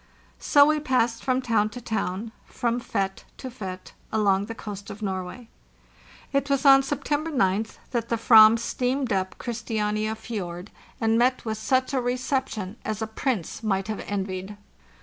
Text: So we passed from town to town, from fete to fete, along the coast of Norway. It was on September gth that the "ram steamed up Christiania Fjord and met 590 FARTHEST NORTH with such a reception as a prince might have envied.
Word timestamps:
So 0.39 0.65
we 0.65 0.79
passed 0.79 1.23
from 1.23 1.43
town 1.43 1.69
to 1.69 1.79
town, 1.79 2.31
from 2.47 2.79
fete 2.79 3.23
to 3.37 3.51
fete, 3.51 3.93
along 4.11 4.47
the 4.47 4.55
coast 4.55 4.89
of 4.89 5.03
Norway. 5.03 5.47
It 6.33 6.49
was 6.49 6.65
on 6.65 6.81
September 6.81 7.29
gth 7.29 7.77
that 7.91 8.09
the 8.09 8.19
"ram 8.27 8.57
steamed 8.57 9.13
up 9.13 9.37
Christiania 9.37 10.15
Fjord 10.15 10.71
and 10.99 11.19
met 11.19 11.43
590 11.43 11.43
FARTHEST 11.43 11.43
NORTH 11.43 11.45
with 11.45 11.57
such 11.59 11.93
a 11.93 12.01
reception 12.01 12.77
as 12.83 13.03
a 13.03 13.05
prince 13.05 13.61
might 13.61 13.87
have 13.89 14.03
envied. 14.07 14.57